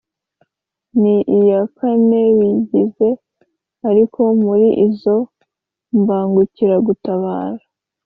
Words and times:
ni 1.01 1.15
iya 1.37 1.59
kane 1.77 2.21
bigize 2.37 3.09
ariko 3.89 4.21
muri 4.43 4.67
izo 4.87 5.17
mbangukiragutabara. 5.99 7.63